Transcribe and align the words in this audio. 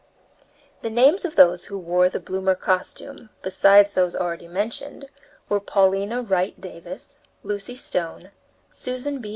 The 0.81 0.89
names 0.89 1.25
of 1.25 1.35
those 1.35 1.65
who 1.65 1.77
wore 1.77 2.09
the 2.09 2.19
bloomer 2.19 2.55
costume, 2.55 3.29
besides 3.43 3.93
those 3.93 4.15
already 4.15 4.47
mentioned, 4.47 5.11
were 5.47 5.59
Paulina 5.59 6.23
Wright 6.23 6.59
Davis, 6.59 7.19
Lucy 7.43 7.75
Stone, 7.75 8.31
Susan 8.71 9.19
B. 9.21 9.29